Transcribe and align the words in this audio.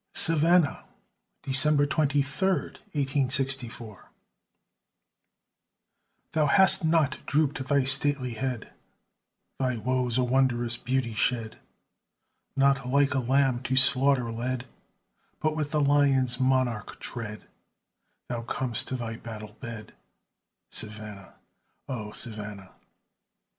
SAVANNAH 0.15 0.83
[December 1.43 1.85
23, 1.85 2.49
1864] 2.95 4.09
Thou 6.31 6.45
hast 6.47 6.83
not 6.83 7.19
drooped 7.27 7.63
thy 7.67 7.83
stately 7.83 8.33
head, 8.33 8.71
Thy 9.59 9.77
woes 9.77 10.17
a 10.17 10.23
wondrous 10.23 10.75
beauty 10.75 11.13
shed! 11.13 11.59
Not 12.55 12.87
like 12.89 13.13
a 13.13 13.19
lamb 13.19 13.61
to 13.61 13.75
slaughter 13.75 14.31
led, 14.31 14.65
But 15.39 15.55
with 15.55 15.69
the 15.69 15.81
lion's 15.81 16.39
monarch 16.39 16.99
tread, 16.99 17.43
Thou 18.27 18.41
comest 18.41 18.87
to 18.87 18.95
thy 18.95 19.17
battle 19.17 19.55
bed, 19.61 19.93
Savannah! 20.71 21.35
O 21.87 22.11
Savannah! 22.11 22.71